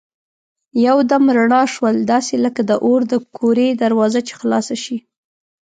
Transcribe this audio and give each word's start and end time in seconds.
یو 0.85 0.97
دم 1.09 1.23
رڼا 1.37 1.63
شول 1.73 1.95
داسې 2.11 2.33
لکه 2.45 2.61
د 2.69 2.71
اور 2.85 3.01
د 3.11 3.13
کورې 3.37 3.67
دروازه 3.83 4.19
چي 4.27 4.33
خلاصه 4.41 4.75
شي. 4.83 4.97